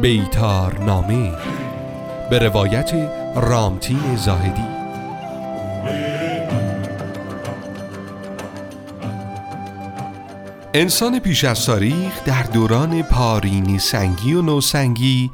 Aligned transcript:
بیتار 0.00 0.78
نامه. 0.78 1.32
به 2.30 2.38
روایت 2.38 2.92
رامتین 3.36 4.16
زاهدی. 4.16 4.64
انسان 10.74 11.18
پیش 11.18 11.44
از 11.44 11.66
تاریخ 11.66 12.24
در 12.24 12.42
دوران 12.42 13.02
پارینی 13.02 13.78
سنگی 13.78 14.34
و 14.34 14.42
نوسنگی 14.42 15.30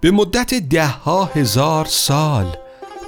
به 0.00 0.10
مدت 0.10 0.54
ده 0.54 0.86
ها 0.86 1.24
هزار 1.24 1.84
سال 1.84 2.56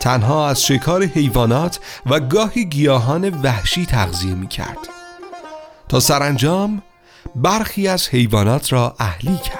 تنها 0.00 0.48
از 0.48 0.66
شکار 0.66 1.04
حیوانات 1.04 1.80
و 2.06 2.20
گاهی 2.20 2.64
گیاهان 2.64 3.28
وحشی 3.28 3.86
تغذیه 3.86 4.34
می 4.34 4.48
کرد 4.48 4.78
تا 5.88 6.00
سرانجام 6.00 6.82
برخی 7.36 7.88
از 7.88 8.08
حیوانات 8.08 8.72
را 8.72 8.94
اهلی 8.98 9.36
کرد. 9.36 9.59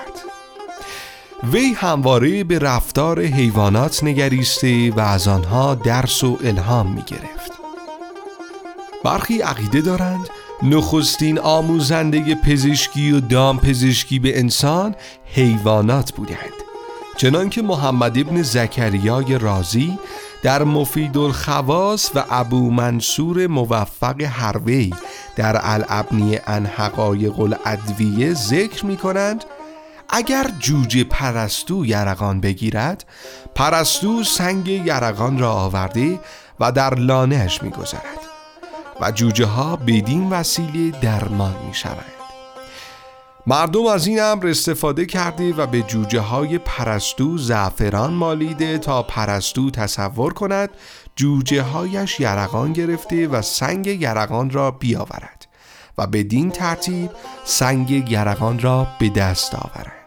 وی 1.43 1.73
همواره 1.73 2.45
به 2.45 2.59
رفتار 2.59 3.21
حیوانات 3.23 4.05
نگریسته 4.05 4.91
و 4.91 5.01
از 5.01 5.29
آنها 5.29 5.75
درس 5.75 6.25
و 6.25 6.39
الهام 6.45 6.87
می 6.87 7.03
گرفت 7.03 7.53
برخی 9.05 9.41
عقیده 9.41 9.81
دارند 9.81 10.29
نخستین 10.63 11.39
آموزنده 11.39 12.35
پزشکی 12.35 13.13
و 13.13 13.21
دام 13.21 13.59
پزشکی 13.59 14.19
به 14.19 14.39
انسان 14.39 14.95
حیوانات 15.25 16.13
بودند. 16.13 16.53
چنانکه 17.17 17.63
محمد 17.63 18.19
ابن 18.19 18.43
زکریای 18.43 19.39
رازی 19.39 19.99
در 20.43 20.65
مفید 20.65 21.19
الخواس 21.19 22.11
و 22.15 22.25
ابو 22.31 22.71
منصور 22.71 23.47
موفق 23.47 24.23
هروی 24.23 24.91
در 25.37 25.61
الابنی 25.63 26.39
ان 26.47 26.67
حقایق 26.67 27.41
الادویه 27.41 28.35
ذکر 28.35 28.87
می 28.87 28.97
کنند 28.97 29.45
اگر 30.13 30.51
جوجه 30.59 31.05
پرستو 31.05 31.87
یرقان 31.87 32.41
بگیرد 32.41 33.05
پرستو 33.55 34.25
سنگ 34.25 34.69
یرقان 34.69 35.39
را 35.39 35.53
آورده 35.53 36.21
و 36.61 36.73
در 36.73 36.95
لانهش 36.95 37.63
می 37.63 37.71
گذارد 37.71 38.21
و 39.01 39.11
جوجه 39.13 39.47
ها 39.47 39.77
بدین 39.77 40.31
وسیله 40.31 40.91
درمان 40.91 41.55
می 41.67 41.75
شوند 41.75 42.05
مردم 43.47 43.87
از 43.87 44.07
این 44.07 44.23
امر 44.23 44.47
استفاده 44.47 45.07
کرده 45.07 45.55
و 45.55 45.67
به 45.67 45.83
جوجه 45.83 46.21
های 46.21 46.59
پرستو 46.59 47.39
زعفران 47.39 48.13
مالیده 48.13 48.79
تا 48.79 49.03
پرستو 49.03 49.71
تصور 49.71 50.33
کند 50.33 50.71
جوجه 51.17 51.63
هایش 51.63 52.21
یرقان 52.21 52.73
گرفته 52.73 53.29
و 53.29 53.43
سنگ 53.43 53.87
یرقان 53.87 54.51
را 54.51 54.71
بیاورد 54.71 55.47
و 55.99 56.07
بدین 56.07 56.51
ترتیب 56.51 57.11
سنگ 57.45 57.91
یرقان 58.11 58.59
را 58.59 58.87
به 59.01 59.09
دست 59.09 59.55
آورد. 59.55 60.00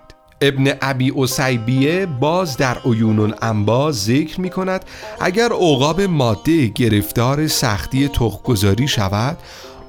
ابن 0.44 0.73
ابی 0.81 1.13
اسیبیه 1.17 2.05
باز 2.05 2.58
در 2.58 2.77
عیون 2.86 3.19
الانبا 3.19 3.91
ذکر 3.91 4.41
می 4.41 4.50
کند 4.50 4.85
اگر 5.22 5.45
عقاب 5.45 6.02
ماده 6.02 6.67
گرفتار 6.67 7.47
سختی 7.47 8.08
تخگذاری 8.08 8.88
شود 8.88 9.38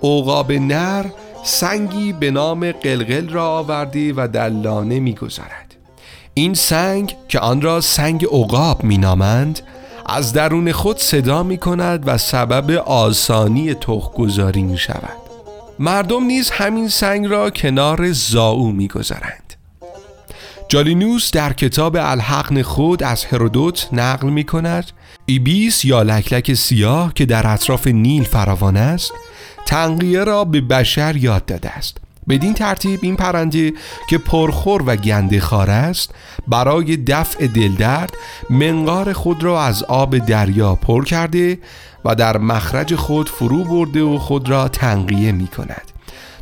عقاب 0.03 0.53
نر 0.53 1.05
سنگی 1.45 2.13
به 2.13 2.31
نام 2.31 2.73
قلقل 2.73 3.29
را 3.29 3.49
آورده 3.49 4.13
و 4.17 4.29
در 4.33 4.49
لانه 4.49 5.01
می 5.01 5.15
گذارد. 5.15 5.75
این 6.35 6.55
سنگ 6.55 7.17
که 7.29 7.39
آن 7.41 7.63
را 7.63 7.81
سنگ 7.81 8.25
عقاب 8.25 8.85
می 8.85 8.99
نامند 8.99 9.61
از 10.07 10.33
درون 10.33 10.73
خود 10.73 10.99
صدا 10.99 11.43
می 11.43 11.59
کند 11.59 12.03
و 12.07 12.19
سبب 12.19 12.71
آسانی 12.87 13.75
تخگذاری 13.75 14.63
می 14.63 14.79
شود 14.79 15.17
مردم 15.79 16.25
نیز 16.25 16.51
همین 16.51 16.89
سنگ 16.89 17.27
را 17.27 17.51
کنار 17.51 18.13
زاو 18.13 18.73
می 18.73 18.89
گذارند. 18.89 19.44
جالینوس 20.69 21.31
در 21.31 21.53
کتاب 21.53 21.97
الحقن 21.97 22.63
خود 22.63 23.03
از 23.03 23.25
هرودوت 23.25 23.89
نقل 23.93 24.29
می 24.29 24.45
کند 24.45 24.91
ایبیس 25.27 25.85
یا 25.85 26.03
لکلک 26.03 26.55
سیاه 26.55 27.15
که 27.15 27.27
در 27.27 27.47
اطراف 27.47 27.87
نیل 27.87 28.25
فراوان 28.25 28.77
است 28.77 29.13
تنقیه 29.67 30.25
را 30.25 30.45
به 30.45 30.61
بشر 30.61 31.17
یاد 31.17 31.45
داده 31.45 31.71
است. 31.71 31.97
بدین 32.29 32.55
ترتیب 32.55 33.01
این 33.03 33.17
پرنده 33.17 33.73
که 34.11 34.19
پرخور 34.19 34.83
و 34.87 34.97
گنده 34.97 35.41
خار 35.41 35.71
است 35.71 36.15
برای 36.49 36.97
دفع 36.97 37.47
دلدرد 37.47 38.13
منقار 38.51 39.13
خود 39.13 39.43
را 39.43 39.63
از 39.63 39.83
آب 39.83 40.19
دریا 40.19 40.75
پر 40.75 41.05
کرده 41.05 41.59
و 42.05 42.15
در 42.15 42.39
مخرج 42.39 42.95
خود 42.95 43.29
فرو 43.29 43.65
برده 43.65 44.03
و 44.03 44.19
خود 44.19 44.49
را 44.49 44.69
تنقیه 44.69 45.33
می 45.33 45.47
کند 45.47 45.93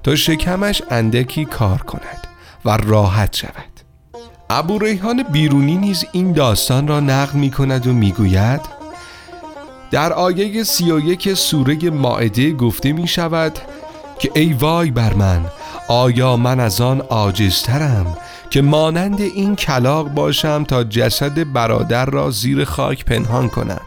تا 0.02 0.16
شکمش 0.16 0.82
اندکی 0.90 1.44
کار 1.44 1.78
کند 1.78 2.26
و 2.64 2.76
راحت 2.76 3.36
شود. 3.36 3.71
ابو 4.54 4.78
ریحان 4.78 5.22
بیرونی 5.22 5.76
نیز 5.76 6.04
این 6.12 6.32
داستان 6.32 6.88
را 6.88 7.00
نقل 7.00 7.38
می 7.38 7.50
کند 7.50 7.86
و 7.86 7.92
می 7.92 8.12
گوید 8.12 8.60
در 9.90 10.12
آیه 10.12 10.64
سی 10.64 10.90
و 10.90 11.00
یک 11.00 11.34
سوره 11.34 11.90
ماعده 11.90 12.52
گفته 12.52 12.92
می 12.92 13.08
شود 13.08 13.58
که 14.18 14.30
ای 14.34 14.52
وای 14.52 14.90
بر 14.90 15.14
من 15.14 15.40
آیا 15.88 16.36
من 16.36 16.60
از 16.60 16.80
آن 16.80 17.00
عاجزترم 17.00 18.16
که 18.50 18.62
مانند 18.62 19.20
این 19.20 19.56
کلاق 19.56 20.08
باشم 20.08 20.64
تا 20.64 20.84
جسد 20.84 21.52
برادر 21.52 22.06
را 22.06 22.30
زیر 22.30 22.64
خاک 22.64 23.04
پنهان 23.04 23.48
کنم؟ 23.48 23.80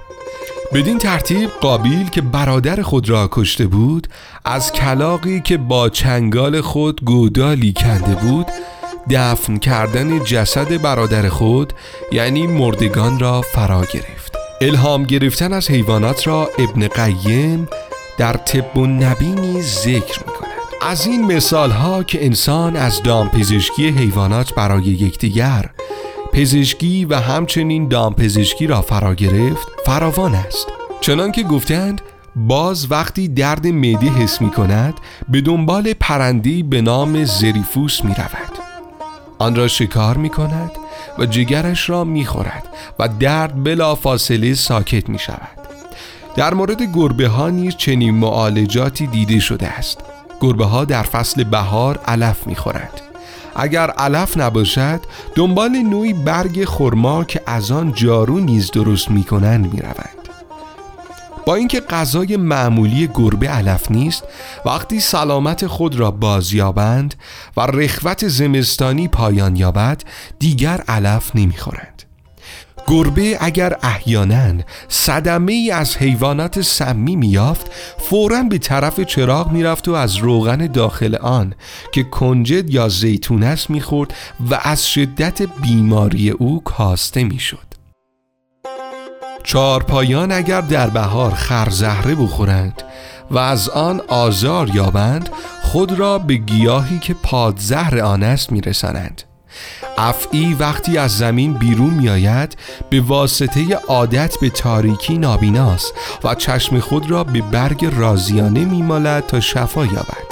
بدین 0.73 0.97
ترتیب 0.97 1.49
قابیل 1.61 2.09
که 2.09 2.21
برادر 2.21 2.81
خود 2.81 3.09
را 3.09 3.29
کشته 3.31 3.67
بود 3.67 4.07
از 4.45 4.71
کلاقی 4.71 5.41
که 5.41 5.57
با 5.57 5.89
چنگال 5.89 6.61
خود 6.61 7.05
گودالی 7.05 7.73
کنده 7.73 8.15
بود 8.15 8.47
دفن 9.09 9.57
کردن 9.57 10.23
جسد 10.23 10.81
برادر 10.81 11.29
خود 11.29 11.73
یعنی 12.11 12.47
مردگان 12.47 13.19
را 13.19 13.41
فرا 13.41 13.81
گرفت. 13.93 14.35
الهام 14.61 15.03
گرفتن 15.03 15.53
از 15.53 15.69
حیوانات 15.69 16.27
را 16.27 16.49
ابن 16.59 16.87
قیم 16.87 17.67
در 18.17 18.33
طب 18.33 18.77
و 18.77 18.85
نبی 18.85 19.61
ذکر 19.61 20.19
می 20.19 20.33
کند 20.33 20.45
از 20.81 21.05
این 21.05 21.25
مثال 21.25 21.71
ها 21.71 22.03
که 22.03 22.25
انسان 22.25 22.75
از 22.75 23.03
دامپزشکی 23.03 23.87
حیوانات 23.87 24.53
برای 24.53 24.83
یکدیگر 24.83 25.69
پزشکی 26.33 27.05
و 27.05 27.15
همچنین 27.15 27.87
دامپزشکی 27.87 28.67
را 28.67 28.81
فرا 28.81 29.15
گرفت 29.15 29.67
فراوان 29.85 30.35
است. 30.35 30.67
چنان 31.01 31.31
که 31.31 31.43
گفتند 31.43 32.01
باز 32.35 32.91
وقتی 32.91 33.27
درد 33.27 33.67
معده 33.67 34.07
حس 34.07 34.41
می 34.41 34.49
کند 34.49 34.93
به 35.29 35.41
دنبال 35.41 35.93
پرندی 35.93 36.63
به 36.63 36.81
نام 36.81 37.25
زریفوس 37.25 38.03
می 38.03 38.13
رود 38.13 38.64
آن 39.37 39.55
را 39.55 39.67
شکار 39.67 40.17
می 40.17 40.29
کند 40.29 40.71
و 41.19 41.25
جگرش 41.25 41.89
را 41.89 42.03
می 42.03 42.25
خورد 42.25 42.67
و 42.99 43.07
درد 43.07 43.63
بلا 43.63 43.95
فاصله 43.95 44.53
ساکت 44.53 45.09
می 45.09 45.19
شود 45.19 45.65
در 46.35 46.53
مورد 46.53 46.81
گربه 46.81 47.27
ها 47.27 47.49
نیز 47.49 47.75
چنین 47.75 48.15
معالجاتی 48.15 49.07
دیده 49.07 49.39
شده 49.39 49.67
است. 49.67 49.97
گربه 50.41 50.65
ها 50.65 50.85
در 50.85 51.03
فصل 51.03 51.43
بهار 51.43 51.99
علف 52.05 52.47
می 52.47 52.55
خورند 52.55 53.01
اگر 53.55 53.89
علف 53.89 54.37
نباشد 54.37 54.99
دنبال 55.35 55.69
نوعی 55.69 56.13
برگ 56.13 56.65
خرما 56.65 57.23
که 57.23 57.41
از 57.47 57.71
آن 57.71 57.93
جارو 57.93 58.39
نیز 58.39 58.71
درست 58.71 59.11
می 59.11 59.23
کنند 59.23 59.73
می 59.73 59.79
روند 59.79 60.24
با 61.45 61.55
اینکه 61.55 61.79
غذای 61.79 62.37
معمولی 62.37 63.09
گربه 63.13 63.49
علف 63.49 63.91
نیست 63.91 64.23
وقتی 64.65 64.99
سلامت 64.99 65.67
خود 65.67 65.95
را 65.95 66.11
بازیابند 66.11 67.15
و 67.57 67.61
رخوت 67.61 68.27
زمستانی 68.27 69.07
پایان 69.07 69.55
یابد 69.55 70.01
دیگر 70.39 70.81
علف 70.87 71.31
نمی‌خورند. 71.35 72.03
گربه 72.87 73.37
اگر 73.39 73.77
احیانا 73.83 74.53
صدمه 74.87 75.51
ای 75.51 75.71
از 75.71 75.97
حیوانات 75.97 76.61
سمی 76.61 77.15
میافت 77.15 77.71
فورا 77.97 78.43
به 78.43 78.57
طرف 78.57 78.99
چراغ 78.99 79.51
می‌رفت 79.51 79.87
و 79.87 79.93
از 79.93 80.15
روغن 80.15 80.67
داخل 80.67 81.15
آن 81.15 81.55
که 81.91 82.03
کنجد 82.03 82.69
یا 82.69 82.89
زیتون 82.89 83.43
است 83.43 83.69
می‌خورد 83.69 84.13
و 84.51 84.59
از 84.63 84.87
شدت 84.87 85.41
بیماری 85.41 86.29
او 86.29 86.63
کاسته 86.63 87.23
می‌شد. 87.23 87.64
چارپایان 89.45 90.31
اگر 90.31 90.61
در 90.61 90.89
بهار 90.89 91.33
خرزهره 91.33 92.15
بخورند 92.15 92.83
و 93.31 93.37
از 93.37 93.69
آن 93.69 94.01
آزار 94.07 94.75
یابند 94.75 95.29
خود 95.61 95.99
را 95.99 96.19
به 96.19 96.35
گیاهی 96.35 96.99
که 96.99 97.13
پادزهر 97.13 97.99
آن 97.99 98.23
است 98.23 98.51
میرسانند. 98.51 99.21
افعی 99.97 100.53
وقتی 100.53 100.97
از 100.97 101.17
زمین 101.17 101.53
بیرون 101.53 101.93
میآید 101.93 102.57
به 102.89 103.01
واسطه 103.01 103.75
عادت 103.75 104.35
به 104.41 104.49
تاریکی 104.49 105.17
نابیناست 105.17 105.93
و 106.23 106.35
چشم 106.35 106.79
خود 106.79 107.11
را 107.11 107.23
به 107.23 107.41
برگ 107.41 107.85
رازیانه 107.85 108.65
میمالد 108.65 109.27
تا 109.27 109.39
شفا 109.39 109.85
یابد. 109.85 110.25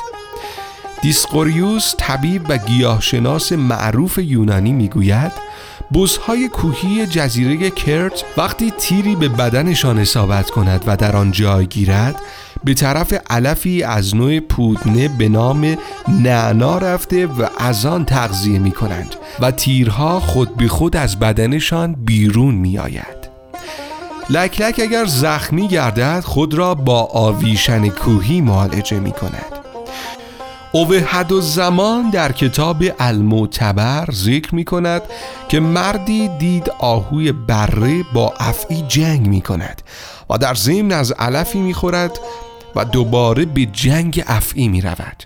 دیسقوریوس 1.01 1.95
طبیب 1.97 2.45
و 2.49 2.57
گیاهشناس 2.57 3.51
معروف 3.51 4.17
یونانی 4.17 4.71
می‌گوید 4.71 5.52
بزهای 5.93 6.47
کوهی 6.47 7.07
جزیره 7.07 7.69
کرت 7.69 8.23
وقتی 8.37 8.71
تیری 8.71 9.15
به 9.15 9.29
بدنشان 9.29 9.99
اصابت 9.99 10.49
کند 10.49 10.83
و 10.87 10.97
در 10.97 11.15
آن 11.15 11.31
جای 11.31 11.65
گیرد 11.65 12.21
به 12.63 12.73
طرف 12.73 13.13
علفی 13.29 13.83
از 13.83 14.15
نوع 14.15 14.39
پودنه 14.39 15.07
به 15.07 15.29
نام 15.29 15.77
نعنا 16.07 16.77
رفته 16.77 17.27
و 17.27 17.47
از 17.57 17.85
آن 17.85 18.05
تغذیه 18.05 18.59
می 18.59 18.71
کنند 18.71 19.15
و 19.39 19.51
تیرها 19.51 20.19
خود 20.19 20.57
به 20.57 20.67
خود 20.67 20.95
از 20.95 21.19
بدنشان 21.19 21.93
بیرون 21.93 22.55
می 22.55 22.77
آید. 22.77 23.23
لکلک 24.29 24.81
اگر 24.83 25.05
زخمی 25.05 25.67
گردد 25.67 26.19
خود 26.19 26.53
را 26.53 26.75
با 26.75 27.03
آویشن 27.03 27.87
کوهی 27.87 28.41
معالجه 28.41 28.99
می 28.99 29.11
کند 29.11 29.62
اوهد 30.75 31.31
و 31.31 31.41
زمان 31.41 32.09
در 32.09 32.31
کتاب 32.31 32.83
المعتبر 32.99 34.09
ذکر 34.11 34.55
می 34.55 34.65
کند 34.65 35.01
که 35.49 35.59
مردی 35.59 36.27
دید 36.27 36.69
آهوی 36.79 37.31
بره 37.31 38.03
با 38.13 38.33
افعی 38.39 38.83
جنگ 38.87 39.27
می 39.27 39.41
کند 39.41 39.81
و 40.29 40.37
در 40.37 40.53
ضمن 40.55 40.91
از 40.91 41.11
علفی 41.11 41.59
می 41.59 41.73
خورد 41.73 42.19
و 42.75 42.85
دوباره 42.85 43.45
به 43.45 43.65
جنگ 43.65 44.23
افعی 44.27 44.67
می 44.67 44.81
رود 44.81 45.23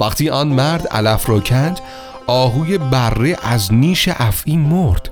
وقتی 0.00 0.30
آن 0.30 0.48
مرد 0.48 0.86
علف 0.88 1.28
را 1.28 1.40
کند 1.40 1.80
آهوی 2.26 2.78
بره 2.78 3.36
از 3.42 3.74
نیش 3.74 4.08
افعی 4.08 4.56
مرد. 4.56 5.10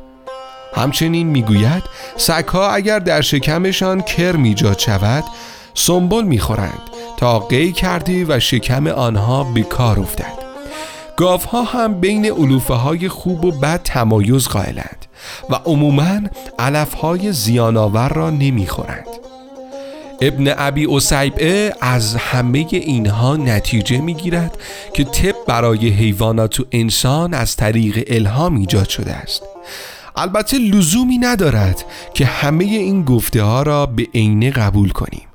همچنین 0.74 1.26
می‌گوید 1.26 1.82
سگها 2.16 2.70
اگر 2.70 2.98
در 2.98 3.20
شکمشان 3.20 4.00
کرم 4.00 4.42
ایجاد 4.42 4.78
شود 4.78 5.24
سنبل 5.74 6.22
می‌خورند. 6.22 6.97
تا 7.18 7.38
قی 7.38 7.72
کردی 7.72 8.24
و 8.24 8.40
شکم 8.40 8.86
آنها 8.86 9.44
به 9.44 9.62
کار 9.62 10.00
افتد. 10.00 10.32
گاوها 11.16 11.62
هم 11.62 12.00
بین 12.00 12.26
علوفه 12.26 12.74
های 12.74 13.08
خوب 13.08 13.44
و 13.44 13.50
بد 13.50 13.80
تمایز 13.84 14.48
قائلند 14.48 15.06
و 15.50 15.54
عموما 15.54 16.20
علف 16.58 16.94
های 16.94 17.32
زیانآور 17.32 18.08
را 18.08 18.30
نمی‌خورند. 18.30 19.06
ابن 20.20 20.54
ابی 20.58 20.86
اسیبعه 20.86 21.74
از 21.80 22.16
همه 22.16 22.66
اینها 22.70 23.36
نتیجه 23.36 24.00
می‌گیرد 24.00 24.58
که 24.92 25.04
طب 25.04 25.34
برای 25.46 25.88
حیوانات 25.88 26.60
و 26.60 26.64
انسان 26.72 27.34
از 27.34 27.56
طریق 27.56 28.04
الهام 28.06 28.56
ایجاد 28.56 28.88
شده 28.88 29.12
است. 29.12 29.42
البته 30.16 30.58
لزومی 30.58 31.18
ندارد 31.18 31.84
که 32.14 32.26
همه 32.26 32.64
این 32.64 33.04
گفته 33.04 33.42
ها 33.42 33.62
را 33.62 33.86
به 33.86 34.06
عینه 34.14 34.50
قبول 34.50 34.90
کنیم. 34.90 35.27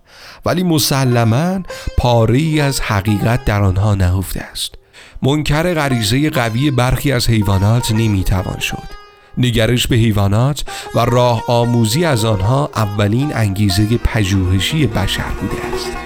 ولی 0.45 0.63
مسلما 0.63 1.59
پاره 1.97 2.61
از 2.61 2.81
حقیقت 2.81 3.45
در 3.45 3.61
آنها 3.63 3.95
نهفته 3.95 4.41
است. 4.41 4.75
منکر 5.21 5.73
غریزه 5.73 6.29
قوی 6.29 6.71
برخی 6.71 7.11
از 7.11 7.29
حیوانات 7.29 7.91
نمی‌توان 7.91 8.59
شد. 8.59 9.03
نگرش 9.37 9.87
به 9.87 9.95
حیوانات 9.95 10.63
و 10.95 10.99
راه 10.99 11.43
آموزی 11.47 12.05
از 12.05 12.25
آنها 12.25 12.69
اولین 12.75 13.35
انگیزه 13.35 13.97
پژوهشی 13.97 14.87
بشر 14.87 15.29
بوده 15.41 15.65
است. 15.73 16.02